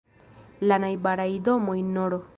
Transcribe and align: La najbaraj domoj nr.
La 0.71 0.79
najbaraj 0.85 1.29
domoj 1.49 1.79
nr. 1.95 2.23